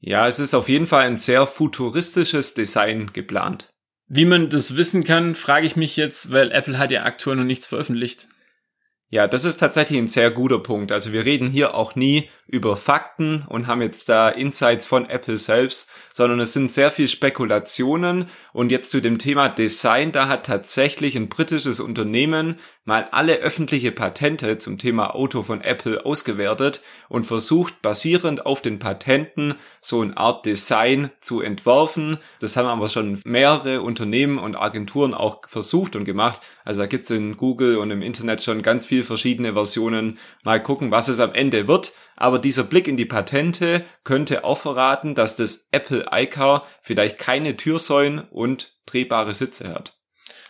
Ja, 0.00 0.26
es 0.26 0.38
ist 0.38 0.54
auf 0.54 0.68
jeden 0.68 0.86
Fall 0.86 1.06
ein 1.06 1.16
sehr 1.16 1.46
futuristisches 1.46 2.54
Design 2.54 3.12
geplant. 3.12 3.68
Wie 4.08 4.24
man 4.24 4.50
das 4.50 4.76
wissen 4.76 5.04
kann, 5.04 5.34
frage 5.34 5.66
ich 5.66 5.76
mich 5.76 5.96
jetzt, 5.96 6.32
weil 6.32 6.50
Apple 6.50 6.78
hat 6.78 6.90
ja 6.90 7.04
aktuell 7.04 7.36
noch 7.36 7.44
nichts 7.44 7.68
veröffentlicht. 7.68 8.26
Ja, 9.08 9.26
das 9.26 9.44
ist 9.44 9.58
tatsächlich 9.58 9.98
ein 9.98 10.08
sehr 10.08 10.30
guter 10.30 10.60
Punkt. 10.60 10.90
Also 10.90 11.12
wir 11.12 11.24
reden 11.24 11.50
hier 11.50 11.74
auch 11.74 11.96
nie 11.96 12.30
über 12.50 12.76
Fakten 12.76 13.44
und 13.48 13.68
haben 13.68 13.80
jetzt 13.80 14.08
da 14.08 14.28
Insights 14.28 14.84
von 14.84 15.08
Apple 15.08 15.36
selbst, 15.36 15.88
sondern 16.12 16.40
es 16.40 16.52
sind 16.52 16.72
sehr 16.72 16.90
viel 16.90 17.06
Spekulationen. 17.06 18.26
Und 18.52 18.72
jetzt 18.72 18.90
zu 18.90 19.00
dem 19.00 19.18
Thema 19.18 19.48
Design, 19.48 20.10
da 20.10 20.26
hat 20.26 20.46
tatsächlich 20.46 21.16
ein 21.16 21.28
britisches 21.28 21.78
Unternehmen 21.78 22.56
mal 22.84 23.06
alle 23.12 23.36
öffentliche 23.36 23.92
Patente 23.92 24.58
zum 24.58 24.76
Thema 24.76 25.14
Auto 25.14 25.44
von 25.44 25.60
Apple 25.60 26.04
ausgewertet 26.04 26.82
und 27.08 27.24
versucht 27.24 27.82
basierend 27.82 28.46
auf 28.46 28.62
den 28.62 28.80
Patenten 28.80 29.54
so 29.80 30.00
eine 30.00 30.16
Art 30.16 30.44
Design 30.44 31.10
zu 31.20 31.40
entwerfen. 31.40 32.18
Das 32.40 32.56
haben 32.56 32.66
aber 32.66 32.88
schon 32.88 33.20
mehrere 33.24 33.82
Unternehmen 33.82 34.38
und 34.38 34.56
Agenturen 34.56 35.14
auch 35.14 35.42
versucht 35.46 35.94
und 35.94 36.04
gemacht. 36.04 36.40
Also 36.64 36.80
da 36.80 36.86
gibt's 36.86 37.10
in 37.10 37.36
Google 37.36 37.76
und 37.76 37.92
im 37.92 38.02
Internet 38.02 38.42
schon 38.42 38.62
ganz 38.62 38.86
viel 38.86 39.04
verschiedene 39.04 39.52
Versionen. 39.52 40.18
Mal 40.42 40.60
gucken, 40.60 40.90
was 40.90 41.06
es 41.06 41.20
am 41.20 41.32
Ende 41.32 41.68
wird. 41.68 41.92
Aber 42.20 42.38
dieser 42.38 42.64
Blick 42.64 42.86
in 42.86 42.98
die 42.98 43.06
Patente 43.06 43.82
könnte 44.04 44.44
auch 44.44 44.58
verraten, 44.58 45.14
dass 45.14 45.36
das 45.36 45.68
Apple 45.72 46.06
iCar 46.12 46.66
vielleicht 46.82 47.18
keine 47.18 47.56
Türsäulen 47.56 48.20
und 48.20 48.76
drehbare 48.84 49.32
Sitze 49.32 49.70
hat. 49.70 49.96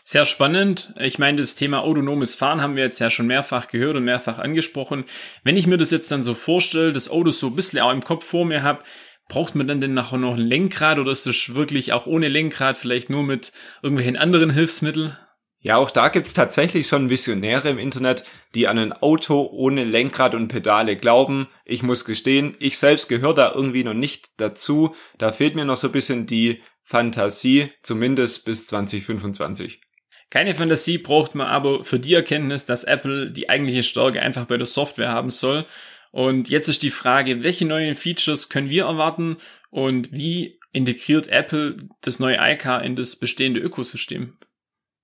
Sehr 0.02 0.26
spannend. 0.26 0.92
Ich 0.98 1.20
meine, 1.20 1.38
das 1.38 1.54
Thema 1.54 1.82
autonomes 1.82 2.34
Fahren 2.34 2.60
haben 2.60 2.74
wir 2.74 2.82
jetzt 2.82 2.98
ja 2.98 3.08
schon 3.08 3.28
mehrfach 3.28 3.68
gehört 3.68 3.96
und 3.96 4.02
mehrfach 4.02 4.38
angesprochen. 4.38 5.04
Wenn 5.44 5.56
ich 5.56 5.68
mir 5.68 5.78
das 5.78 5.92
jetzt 5.92 6.10
dann 6.10 6.24
so 6.24 6.34
vorstelle, 6.34 6.92
das 6.92 7.08
Auto 7.08 7.30
so 7.30 7.46
ein 7.46 7.54
bisschen 7.54 7.78
auch 7.78 7.92
im 7.92 8.02
Kopf 8.02 8.26
vor 8.26 8.44
mir 8.44 8.64
habe, 8.64 8.82
braucht 9.28 9.54
man 9.54 9.68
dann 9.68 9.80
denn 9.80 9.94
nachher 9.94 10.18
noch 10.18 10.34
ein 10.34 10.40
Lenkrad 10.40 10.98
oder 10.98 11.12
ist 11.12 11.26
das 11.26 11.54
wirklich 11.54 11.92
auch 11.92 12.06
ohne 12.06 12.26
Lenkrad, 12.26 12.78
vielleicht 12.78 13.10
nur 13.10 13.22
mit 13.22 13.52
irgendwelchen 13.80 14.16
anderen 14.16 14.50
Hilfsmitteln? 14.50 15.16
Ja, 15.62 15.76
auch 15.76 15.90
da 15.90 16.08
gibt's 16.08 16.32
tatsächlich 16.32 16.86
schon 16.86 17.10
Visionäre 17.10 17.68
im 17.68 17.78
Internet, 17.78 18.24
die 18.54 18.66
an 18.66 18.78
ein 18.78 18.92
Auto 18.94 19.46
ohne 19.52 19.84
Lenkrad 19.84 20.34
und 20.34 20.48
Pedale 20.48 20.96
glauben. 20.96 21.48
Ich 21.66 21.82
muss 21.82 22.06
gestehen, 22.06 22.56
ich 22.58 22.78
selbst 22.78 23.10
gehöre 23.10 23.34
da 23.34 23.52
irgendwie 23.54 23.84
noch 23.84 23.94
nicht 23.94 24.28
dazu. 24.38 24.94
Da 25.18 25.32
fehlt 25.32 25.54
mir 25.54 25.66
noch 25.66 25.76
so 25.76 25.88
ein 25.88 25.92
bisschen 25.92 26.26
die 26.26 26.62
Fantasie, 26.82 27.70
zumindest 27.82 28.46
bis 28.46 28.66
2025. 28.68 29.82
Keine 30.30 30.54
Fantasie 30.54 30.96
braucht 30.96 31.34
man 31.34 31.48
aber 31.48 31.84
für 31.84 31.98
die 31.98 32.14
Erkenntnis, 32.14 32.64
dass 32.64 32.84
Apple 32.84 33.30
die 33.30 33.50
eigentliche 33.50 33.82
Stärke 33.82 34.22
einfach 34.22 34.46
bei 34.46 34.56
der 34.56 34.66
Software 34.66 35.10
haben 35.10 35.30
soll. 35.30 35.66
Und 36.10 36.48
jetzt 36.48 36.68
ist 36.68 36.82
die 36.82 36.90
Frage, 36.90 37.44
welche 37.44 37.66
neuen 37.66 37.96
Features 37.96 38.48
können 38.48 38.70
wir 38.70 38.84
erwarten 38.84 39.36
und 39.68 40.10
wie 40.10 40.58
integriert 40.72 41.26
Apple 41.26 41.76
das 42.00 42.18
neue 42.18 42.38
iCar 42.40 42.82
in 42.82 42.96
das 42.96 43.16
bestehende 43.16 43.60
Ökosystem? 43.60 44.38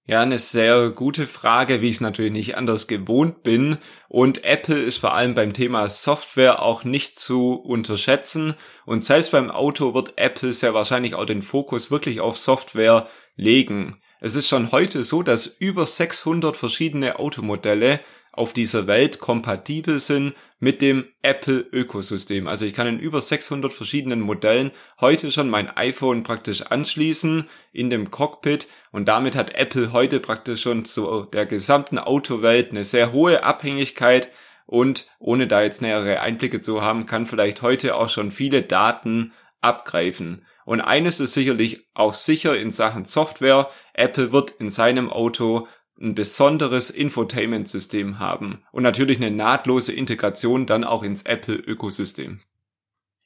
Ja, 0.09 0.21
eine 0.21 0.39
sehr 0.39 0.91
gute 0.91 1.27
Frage, 1.27 1.83
wie 1.83 1.89
ich 1.89 1.97
es 1.97 2.01
natürlich 2.01 2.31
nicht 2.31 2.57
anders 2.57 2.87
gewohnt 2.87 3.43
bin. 3.43 3.79
Und 4.09 4.45
Apple 4.45 4.81
ist 4.81 4.99
vor 4.99 5.15
allem 5.15 5.35
beim 5.35 5.53
Thema 5.53 5.89
Software 5.89 6.63
auch 6.63 6.85
nicht 6.85 7.19
zu 7.19 7.55
unterschätzen. 7.55 8.55
Und 8.85 9.03
selbst 9.03 9.33
beim 9.33 9.51
Auto 9.51 9.95
wird 9.95 10.13
Apple 10.17 10.53
sehr 10.53 10.75
wahrscheinlich 10.75 11.17
auch 11.17 11.25
den 11.25 11.43
Fokus 11.43 11.91
wirklich 11.91 12.21
auf 12.21 12.37
Software 12.37 13.09
legen. 13.35 14.01
Es 14.21 14.37
ist 14.37 14.49
schon 14.49 14.71
heute 14.71 15.03
so, 15.03 15.25
dass 15.25 15.49
über 15.49 15.85
600 15.85 16.57
verschiedene 16.57 17.19
Automodelle 17.19 17.99
auf 18.37 18.53
dieser 18.53 18.87
Welt 18.87 19.19
kompatibel 19.19 19.99
sind 19.99 20.35
mit 20.59 20.83
dem 20.83 21.07
Apple-Ökosystem. 21.23 22.47
Also 22.47 22.65
ich 22.65 22.75
kann 22.75 22.87
in 22.87 22.99
über 22.99 23.21
600 23.21 23.73
verschiedenen 23.73 24.21
Modellen 24.21 24.71
heute 25.01 25.33
schon 25.33 25.49
mein 25.49 25.75
iPhone 25.75 26.23
praktisch 26.23 26.63
anschließen 26.63 27.49
in 27.73 27.91
dem 27.91 28.11
Cockpit 28.11 28.69
und 28.93 29.09
damit 29.09 29.35
hat 29.35 29.55
Apple 29.55 29.93
heute 29.93 30.21
praktisch 30.21 30.63
schon 30.63 30.85
zu 30.85 31.25
der 31.25 31.47
gesamten 31.47 31.99
Autowelt 31.99 32.71
eine 32.71 32.85
sehr 32.85 33.13
hohe 33.13 33.43
Abhängigkeit 33.43 34.31
und 34.67 35.09
ohne 35.19 35.47
da 35.47 35.63
jetzt 35.63 35.81
nähere 35.81 36.21
Einblicke 36.21 36.61
zu 36.61 36.83
haben, 36.83 37.07
kann 37.07 37.27
vielleicht 37.27 37.63
heute 37.63 37.95
auch 37.95 38.09
schon 38.09 38.31
viele 38.31 38.63
Daten 38.63 39.33
abgreifen. 39.61 40.45
Und 40.65 40.81
eines 40.81 41.21
ist 41.21 41.35
sicherlich 41.35 41.87
auch 41.95 42.15
sicher 42.15 42.59
in 42.59 42.73
Sachen 42.73 43.05
Software. 43.05 43.71
Apple 43.95 44.33
wird 44.33 44.51
in 44.51 44.69
seinem 44.69 45.11
Auto 45.11 45.69
ein 46.01 46.15
besonderes 46.15 46.91
Infotainment-System 46.91 48.19
haben 48.19 48.63
und 48.73 48.83
natürlich 48.83 49.19
eine 49.19 49.31
nahtlose 49.31 49.93
Integration 49.93 50.67
dann 50.67 50.85
auch 50.85 51.03
ins 51.03 51.23
Apple-Ökosystem. 51.23 52.41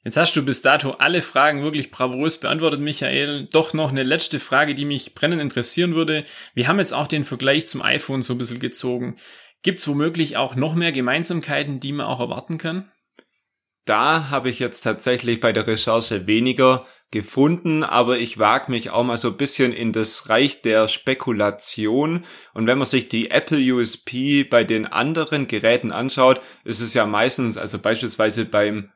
Jetzt 0.02 0.16
hast 0.16 0.34
du 0.34 0.44
bis 0.44 0.62
dato 0.62 0.92
alle 0.92 1.20
Fragen 1.20 1.62
wirklich 1.62 1.90
bravourös 1.90 2.38
beantwortet, 2.38 2.80
Michael. 2.80 3.48
Doch 3.52 3.74
noch 3.74 3.90
eine 3.90 4.02
letzte 4.02 4.40
Frage, 4.40 4.74
die 4.74 4.86
mich 4.86 5.14
brennend 5.14 5.42
interessieren 5.42 5.94
würde. 5.94 6.24
Wir 6.54 6.68
haben 6.68 6.78
jetzt 6.78 6.94
auch 6.94 7.06
den 7.06 7.24
Vergleich 7.24 7.66
zum 7.66 7.82
iPhone 7.82 8.22
so 8.22 8.32
ein 8.34 8.38
bisschen 8.38 8.60
gezogen. 8.60 9.18
Gibt 9.62 9.80
es 9.80 9.88
womöglich 9.88 10.38
auch 10.38 10.54
noch 10.56 10.74
mehr 10.74 10.92
Gemeinsamkeiten, 10.92 11.80
die 11.80 11.92
man 11.92 12.06
auch 12.06 12.20
erwarten 12.20 12.56
kann? 12.56 12.90
Da 13.84 14.30
habe 14.30 14.48
ich 14.48 14.58
jetzt 14.58 14.80
tatsächlich 14.82 15.40
bei 15.40 15.52
der 15.52 15.66
Recherche 15.66 16.26
weniger 16.26 16.86
gefunden, 17.10 17.82
aber 17.82 18.18
ich 18.18 18.38
wage 18.38 18.70
mich 18.70 18.90
auch 18.90 19.02
mal 19.02 19.16
so 19.16 19.28
ein 19.28 19.36
bisschen 19.36 19.72
in 19.72 19.92
das 19.92 20.28
Reich 20.28 20.62
der 20.62 20.86
Spekulation. 20.88 22.24
Und 22.54 22.66
wenn 22.66 22.78
man 22.78 22.86
sich 22.86 23.08
die 23.08 23.30
Apple 23.30 23.58
USP 23.74 24.44
bei 24.44 24.64
den 24.64 24.86
anderen 24.86 25.48
Geräten 25.48 25.90
anschaut, 25.90 26.40
ist 26.64 26.80
es 26.80 26.94
ja 26.94 27.06
meistens, 27.06 27.56
also 27.56 27.78
beispielsweise 27.78 28.44
beim 28.44 28.90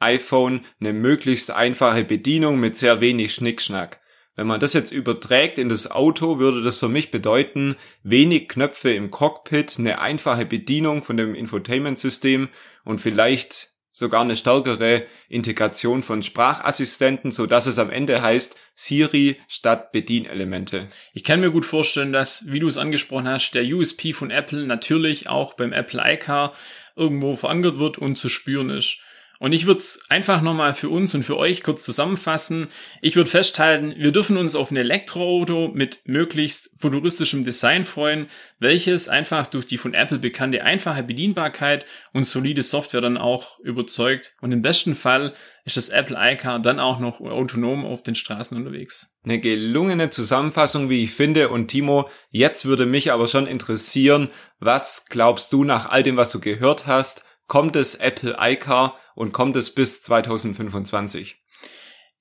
iPhone, 0.00 0.64
eine 0.80 0.92
möglichst 0.92 1.50
einfache 1.50 2.04
Bedienung 2.04 2.58
mit 2.58 2.76
sehr 2.76 3.00
wenig 3.00 3.34
Schnickschnack. 3.34 4.00
Wenn 4.34 4.46
man 4.46 4.60
das 4.60 4.72
jetzt 4.72 4.92
überträgt 4.92 5.58
in 5.58 5.68
das 5.68 5.90
Auto, 5.90 6.38
würde 6.38 6.62
das 6.62 6.78
für 6.78 6.88
mich 6.88 7.10
bedeuten, 7.10 7.76
wenig 8.02 8.48
Knöpfe 8.48 8.90
im 8.92 9.10
Cockpit, 9.10 9.76
eine 9.78 10.00
einfache 10.00 10.46
Bedienung 10.46 11.02
von 11.02 11.16
dem 11.16 11.34
Infotainment-System 11.34 12.48
und 12.84 13.00
vielleicht 13.00 13.69
sogar 13.92 14.22
eine 14.22 14.36
stärkere 14.36 15.06
Integration 15.28 16.02
von 16.02 16.22
Sprachassistenten, 16.22 17.32
so 17.32 17.46
dass 17.46 17.66
es 17.66 17.78
am 17.78 17.90
Ende 17.90 18.22
heißt 18.22 18.56
Siri 18.74 19.40
statt 19.48 19.92
Bedienelemente. 19.92 20.88
Ich 21.12 21.24
kann 21.24 21.40
mir 21.40 21.50
gut 21.50 21.66
vorstellen, 21.66 22.12
dass, 22.12 22.50
wie 22.50 22.60
du 22.60 22.68
es 22.68 22.78
angesprochen 22.78 23.28
hast, 23.28 23.52
der 23.52 23.64
USP 23.64 24.12
von 24.12 24.30
Apple 24.30 24.66
natürlich 24.66 25.28
auch 25.28 25.54
beim 25.54 25.72
Apple 25.72 26.00
iCar 26.04 26.54
irgendwo 26.96 27.36
verankert 27.36 27.78
wird 27.78 27.98
und 27.98 28.16
zu 28.16 28.28
spüren 28.28 28.70
ist. 28.70 29.00
Und 29.40 29.54
ich 29.54 29.64
würde 29.64 29.80
es 29.80 30.02
einfach 30.10 30.42
nochmal 30.42 30.74
für 30.74 30.90
uns 30.90 31.14
und 31.14 31.22
für 31.22 31.38
euch 31.38 31.62
kurz 31.62 31.82
zusammenfassen. 31.82 32.66
Ich 33.00 33.16
würde 33.16 33.30
festhalten, 33.30 33.94
wir 33.96 34.12
dürfen 34.12 34.36
uns 34.36 34.54
auf 34.54 34.70
ein 34.70 34.76
Elektroauto 34.76 35.70
mit 35.72 36.02
möglichst 36.04 36.70
futuristischem 36.78 37.42
Design 37.42 37.86
freuen, 37.86 38.26
welches 38.58 39.08
einfach 39.08 39.46
durch 39.46 39.64
die 39.64 39.78
von 39.78 39.94
Apple 39.94 40.18
bekannte 40.18 40.62
einfache 40.62 41.02
Bedienbarkeit 41.02 41.86
und 42.12 42.26
solide 42.26 42.62
Software 42.62 43.00
dann 43.00 43.16
auch 43.16 43.58
überzeugt. 43.60 44.36
Und 44.42 44.52
im 44.52 44.60
besten 44.60 44.94
Fall 44.94 45.32
ist 45.64 45.78
das 45.78 45.88
Apple 45.88 46.18
iCar 46.20 46.58
dann 46.58 46.78
auch 46.78 46.98
noch 46.98 47.22
autonom 47.22 47.86
auf 47.86 48.02
den 48.02 48.16
Straßen 48.16 48.58
unterwegs. 48.58 49.16
Eine 49.24 49.40
gelungene 49.40 50.10
Zusammenfassung, 50.10 50.90
wie 50.90 51.04
ich 51.04 51.12
finde. 51.12 51.48
Und 51.48 51.68
Timo, 51.68 52.10
jetzt 52.28 52.66
würde 52.66 52.84
mich 52.84 53.10
aber 53.10 53.26
schon 53.26 53.46
interessieren, 53.46 54.28
was 54.58 55.06
glaubst 55.06 55.50
du 55.54 55.64
nach 55.64 55.86
all 55.86 56.02
dem, 56.02 56.18
was 56.18 56.30
du 56.30 56.40
gehört 56.40 56.86
hast? 56.86 57.24
Kommt 57.46 57.74
das 57.74 57.94
Apple 57.94 58.36
iCar 58.38 58.99
und 59.14 59.32
kommt 59.32 59.56
es 59.56 59.74
bis 59.74 60.02
2025? 60.02 61.40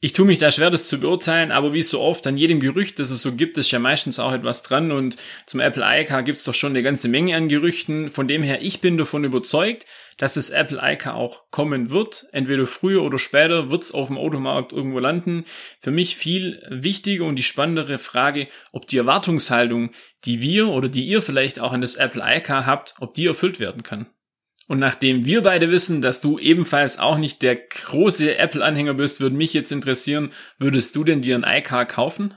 Ich 0.01 0.13
tue 0.13 0.25
mich 0.25 0.37
da 0.37 0.49
schwer, 0.49 0.69
das 0.69 0.87
zu 0.87 0.97
beurteilen, 0.97 1.51
aber 1.51 1.73
wie 1.73 1.81
so 1.81 1.99
oft 1.99 2.25
an 2.25 2.37
jedem 2.37 2.61
Gerücht, 2.61 2.99
das 2.99 3.09
es 3.09 3.21
so 3.21 3.33
gibt, 3.33 3.57
ist 3.57 3.71
ja 3.71 3.79
meistens 3.79 4.17
auch 4.17 4.31
etwas 4.31 4.63
dran 4.63 4.93
und 4.93 5.17
zum 5.45 5.59
Apple 5.59 5.83
iCar 5.85 6.23
gibt 6.23 6.37
es 6.37 6.45
doch 6.45 6.53
schon 6.53 6.71
eine 6.71 6.83
ganze 6.83 7.09
Menge 7.09 7.35
an 7.35 7.49
Gerüchten. 7.49 8.09
Von 8.09 8.29
dem 8.29 8.41
her, 8.41 8.61
ich 8.61 8.79
bin 8.79 8.97
davon 8.97 9.25
überzeugt, 9.25 9.85
dass 10.17 10.35
das 10.35 10.51
Apple 10.51 10.79
iCar 10.81 11.15
auch 11.15 11.51
kommen 11.51 11.89
wird. 11.89 12.27
Entweder 12.31 12.65
früher 12.65 13.03
oder 13.03 13.19
später 13.19 13.69
wird 13.71 13.83
es 13.83 13.91
auf 13.91 14.07
dem 14.07 14.17
Automarkt 14.17 14.71
irgendwo 14.71 14.99
landen. 14.99 15.43
Für 15.81 15.91
mich 15.91 16.15
viel 16.15 16.65
wichtiger 16.69 17.25
und 17.25 17.35
die 17.35 17.43
spannendere 17.43 17.99
Frage, 17.99 18.47
ob 18.71 18.87
die 18.87 18.99
Erwartungshaltung, 18.99 19.91
die 20.23 20.39
wir 20.39 20.69
oder 20.69 20.87
die 20.87 21.07
ihr 21.07 21.21
vielleicht 21.21 21.59
auch 21.59 21.73
an 21.73 21.81
das 21.81 21.95
Apple 21.95 22.23
iCar 22.25 22.65
habt, 22.65 22.95
ob 23.01 23.15
die 23.15 23.25
erfüllt 23.25 23.59
werden 23.59 23.83
kann. 23.83 24.07
Und 24.69 24.77
nachdem 24.77 25.25
wir 25.25 25.41
beide 25.41 25.71
wissen, 25.71 26.03
dass 26.03 26.21
du 26.21 26.37
ebenfalls 26.37 26.99
auch 26.99 27.17
nicht 27.17 27.41
der 27.41 27.55
große 27.55 28.37
Apple-Anhänger 28.37 28.93
bist, 28.93 29.19
würde 29.19 29.35
mich 29.35 29.51
jetzt 29.51 29.71
interessieren, 29.71 30.31
würdest 30.59 30.95
du 30.95 31.03
denn 31.03 31.21
dir 31.21 31.35
ein 31.35 31.59
iCar 31.59 31.87
kaufen? 31.87 32.35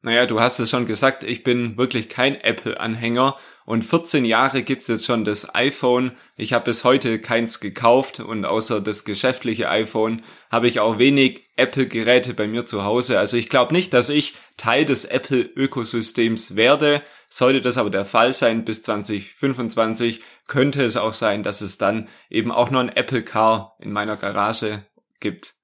Naja, 0.00 0.24
du 0.24 0.40
hast 0.40 0.58
es 0.60 0.70
schon 0.70 0.86
gesagt, 0.86 1.24
ich 1.24 1.44
bin 1.44 1.76
wirklich 1.76 2.08
kein 2.08 2.40
Apple-Anhänger 2.40 3.36
und 3.66 3.82
14 3.82 4.26
Jahre 4.26 4.62
gibt's 4.62 4.88
jetzt 4.88 5.06
schon 5.06 5.24
das 5.24 5.54
iPhone. 5.54 6.12
Ich 6.36 6.52
habe 6.52 6.66
bis 6.66 6.84
heute 6.84 7.18
keins 7.18 7.60
gekauft 7.60 8.20
und 8.20 8.44
außer 8.44 8.82
das 8.82 9.04
geschäftliche 9.04 9.70
iPhone 9.70 10.22
habe 10.50 10.68
ich 10.68 10.80
auch 10.80 10.98
wenig 10.98 11.48
Apple-Geräte 11.56 12.34
bei 12.34 12.46
mir 12.46 12.66
zu 12.66 12.84
Hause. 12.84 13.18
Also 13.18 13.38
ich 13.38 13.48
glaube 13.48 13.72
nicht, 13.72 13.94
dass 13.94 14.10
ich 14.10 14.34
Teil 14.58 14.84
des 14.84 15.06
Apple-Ökosystems 15.06 16.56
werde. 16.56 17.02
Sollte 17.30 17.62
das 17.62 17.78
aber 17.78 17.88
der 17.88 18.04
Fall 18.04 18.34
sein 18.34 18.66
bis 18.66 18.82
2025, 18.82 20.20
könnte 20.46 20.84
es 20.84 20.96
auch 20.96 21.12
sein, 21.12 21.42
dass 21.42 21.60
es 21.60 21.78
dann 21.78 22.08
eben 22.28 22.52
auch 22.52 22.70
noch 22.70 22.80
ein 22.80 22.94
Apple 22.94 23.22
Car 23.22 23.76
in 23.80 23.92
meiner 23.92 24.16
Garage 24.16 24.84
gibt. 25.20 25.54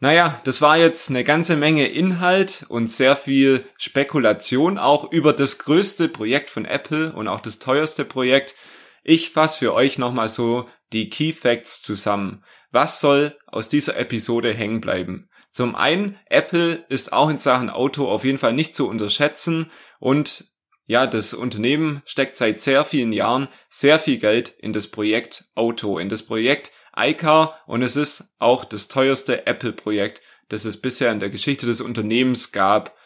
Naja, 0.00 0.40
das 0.44 0.62
war 0.62 0.76
jetzt 0.76 1.10
eine 1.10 1.24
ganze 1.24 1.56
Menge 1.56 1.88
Inhalt 1.88 2.64
und 2.68 2.88
sehr 2.88 3.16
viel 3.16 3.64
Spekulation 3.78 4.78
auch 4.78 5.10
über 5.10 5.32
das 5.32 5.58
größte 5.58 6.08
Projekt 6.08 6.50
von 6.50 6.64
Apple 6.64 7.12
und 7.12 7.26
auch 7.26 7.40
das 7.40 7.58
teuerste 7.58 8.04
Projekt. 8.04 8.54
Ich 9.02 9.30
fasse 9.30 9.58
für 9.58 9.74
euch 9.74 9.98
nochmal 9.98 10.28
so 10.28 10.68
die 10.92 11.10
Key 11.10 11.32
Facts 11.32 11.82
zusammen. 11.82 12.44
Was 12.70 13.00
soll 13.00 13.36
aus 13.46 13.68
dieser 13.68 13.96
Episode 13.96 14.54
hängen 14.54 14.80
bleiben? 14.80 15.28
Zum 15.50 15.74
einen, 15.74 16.16
Apple 16.26 16.84
ist 16.88 17.12
auch 17.12 17.28
in 17.28 17.38
Sachen 17.38 17.68
Auto 17.68 18.06
auf 18.06 18.22
jeden 18.22 18.38
Fall 18.38 18.52
nicht 18.52 18.76
zu 18.76 18.88
unterschätzen 18.88 19.70
und 19.98 20.44
ja, 20.88 21.06
das 21.06 21.34
Unternehmen 21.34 22.02
steckt 22.06 22.38
seit 22.38 22.58
sehr 22.58 22.82
vielen 22.82 23.12
Jahren 23.12 23.48
sehr 23.68 23.98
viel 23.98 24.16
Geld 24.16 24.48
in 24.48 24.72
das 24.72 24.88
Projekt 24.88 25.44
Auto, 25.54 25.98
in 25.98 26.08
das 26.08 26.22
Projekt 26.22 26.72
iCar 26.96 27.60
und 27.66 27.82
es 27.82 27.94
ist 27.94 28.34
auch 28.38 28.64
das 28.64 28.88
teuerste 28.88 29.46
Apple-Projekt, 29.46 30.22
das 30.48 30.64
es 30.64 30.80
bisher 30.80 31.12
in 31.12 31.20
der 31.20 31.28
Geschichte 31.28 31.66
des 31.66 31.82
Unternehmens 31.82 32.52
gab. 32.52 32.96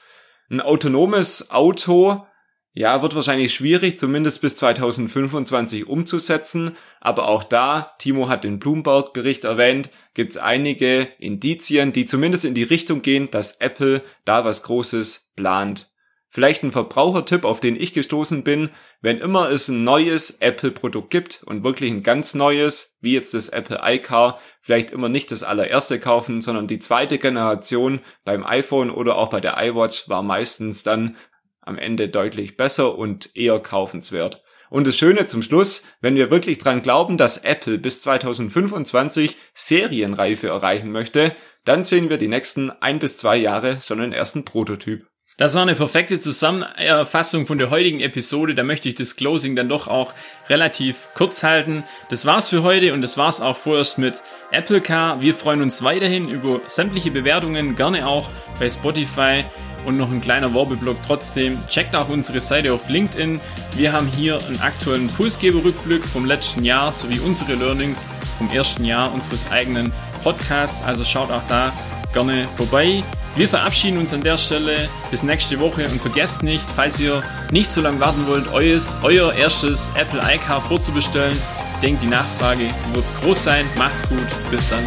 Ein 0.49 0.61
autonomes 0.61 1.51
Auto, 1.51 2.25
ja, 2.73 3.03
wird 3.03 3.17
wahrscheinlich 3.17 3.53
schwierig, 3.53 3.99
zumindest 3.99 4.43
bis 4.43 4.55
2025 4.55 5.89
umzusetzen, 5.89 6.77
aber 7.01 7.27
auch 7.27 7.43
da, 7.43 7.97
Timo 7.99 8.29
hat 8.29 8.45
den 8.45 8.61
Bloomberg-Bericht 8.61 9.43
erwähnt, 9.43 9.91
gibt 10.15 10.31
es 10.31 10.37
einige 10.37 11.09
Indizien, 11.19 11.93
die 11.93 12.07
zumindest 12.07 12.45
in 12.45 12.55
die 12.55 12.62
Richtung 12.62 13.03
gehen, 13.03 13.29
dass 13.33 13.57
Apple 13.57 14.03
da 14.25 14.45
was 14.45 14.62
Großes 14.62 15.33
plant. 15.35 15.92
Vielleicht 16.35 16.62
ein 16.62 16.73
Verbrauchertipp, 16.73 17.45
auf 17.45 17.61
den 17.61 17.77
ich 17.77 17.93
gestoßen 17.93 18.43
bin, 18.43 18.71
wenn 19.03 19.19
immer 19.19 19.51
es 19.51 19.69
ein 19.69 19.85
neues 19.85 20.39
Apple-Produkt 20.41 21.11
gibt 21.11 21.43
und 21.45 21.62
wirklich 21.62 21.91
ein 21.91 22.03
ganz 22.03 22.35
neues, 22.35 22.97
wie 23.03 23.12
jetzt 23.12 23.35
das 23.35 23.51
Apple 23.51 23.83
iCar, 23.85 24.41
vielleicht 24.62 24.93
immer 24.93 25.11
nicht 25.11 25.31
das 25.31 25.43
allererste 25.43 26.01
kaufen, 26.01 26.41
sondern 26.41 26.67
die 26.67 26.79
zweite 26.79 27.19
Generation 27.19 28.01
beim 28.25 28.47
iPhone 28.47 28.91
oder 28.91 29.19
auch 29.19 29.29
bei 29.29 29.43
der 29.43 29.62
iWatch 29.62 30.09
war 30.09 30.23
meistens 30.23 30.83
dann 30.83 31.17
am 31.61 31.77
Ende 31.77 32.09
deutlich 32.09 32.57
besser 32.57 32.97
und 32.97 33.37
eher 33.37 33.61
kaufenswert. 33.61 34.43
Und 34.71 34.87
das 34.87 34.97
Schöne 34.97 35.27
zum 35.27 35.43
Schluss, 35.43 35.85
wenn 36.01 36.15
wir 36.15 36.31
wirklich 36.31 36.57
dran 36.57 36.81
glauben, 36.81 37.19
dass 37.19 37.45
Apple 37.45 37.77
bis 37.77 38.01
2025 38.01 39.37
Serienreife 39.53 40.49
erreichen 40.49 40.93
möchte, 40.93 41.37
dann 41.67 41.85
sehen 41.85 42.09
wir 42.09 42.17
die 42.17 42.29
nächsten 42.29 42.71
ein 42.71 43.01
bis 43.01 43.19
zwei 43.19 43.37
Jahre 43.37 43.83
schon 43.83 44.01
einen 44.01 44.15
ersten 44.15 44.47
Prototyp. 44.47 45.12
Das 45.39 45.55
war 45.55 45.62
eine 45.62 45.75
perfekte 45.75 46.21
Zusammenfassung 46.21 47.47
von 47.47 47.57
der 47.57 47.71
heutigen 47.71 48.01
Episode. 48.01 48.55
Da 48.55 48.65
möchte 48.65 48.89
ich 48.91 48.97
das 48.97 49.17
Closing 49.17 49.57
dann 49.57 49.69
doch 49.69 49.89
auch 49.89 50.12
relativ 50.51 50.97
kurz 51.15 51.43
halten. 51.43 51.85
Das 52.11 52.27
war's 52.27 52.51
für 52.51 52.62
heute 52.62 52.93
und 52.93 53.01
das 53.01 53.17
war's 53.17 53.41
auch 53.41 53.57
vorerst 53.57 53.97
mit 53.97 54.23
Apple 54.51 54.83
Car. 54.83 55.23
Wir 55.23 55.35
freuen 55.35 55.62
uns 55.62 55.83
weiterhin 55.83 56.29
über 56.29 56.61
sämtliche 56.67 57.11
Bewertungen, 57.11 57.77
gerne 57.77 58.07
auch 58.07 58.29
bei 58.59 58.69
Spotify. 58.69 59.45
Und 59.85 59.97
noch 59.97 60.12
ein 60.12 60.21
kleiner 60.21 60.55
Werbeblock 60.55 60.99
trotzdem. 61.05 61.67
Checkt 61.67 61.97
auch 61.97 62.09
unsere 62.09 62.41
Seite 62.41 62.73
auf 62.73 62.89
LinkedIn. 62.89 63.41
Wir 63.75 63.93
haben 63.93 64.07
hier 64.07 64.39
einen 64.47 64.61
aktuellen 64.61 65.09
Pulsgeber-Rückblick 65.09 66.05
vom 66.05 66.25
letzten 66.25 66.65
Jahr 66.65 66.93
sowie 66.93 67.19
unsere 67.19 67.55
Learnings 67.55 68.05
vom 68.39 68.49
ersten 68.51 68.85
Jahr 68.85 69.12
unseres 69.12 69.51
eigenen 69.51 69.93
Podcasts. 70.23 70.85
Also 70.85 71.05
schaut 71.05 71.33
auch 71.33 71.43
da 71.49 71.73
gerne 72.12 72.47
vorbei. 72.57 73.02
Wir 73.35 73.49
verabschieden 73.49 73.99
uns 73.99 74.12
an 74.12 74.21
der 74.21 74.37
Stelle 74.37 74.76
bis 75.11 75.23
nächste 75.23 75.59
Woche 75.59 75.85
und 75.88 76.00
vergesst 76.00 76.42
nicht, 76.42 76.66
falls 76.76 77.00
ihr 77.00 77.23
nicht 77.50 77.71
so 77.71 77.81
lange 77.81 77.99
warten 78.00 78.26
wollt, 78.26 78.52
euer, 78.52 78.78
euer 79.02 79.33
erstes 79.33 79.90
Apple 79.95 80.21
iCar 80.35 80.61
vorzubestellen. 80.61 81.37
Ich 81.75 81.81
denke, 81.81 82.02
die 82.02 82.09
Nachfrage 82.09 82.64
wird 82.92 83.04
groß 83.23 83.45
sein. 83.45 83.64
Macht's 83.76 84.09
gut. 84.09 84.26
Bis 84.50 84.69
dann. 84.69 84.87